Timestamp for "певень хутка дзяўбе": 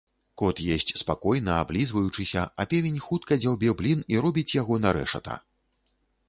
2.71-3.77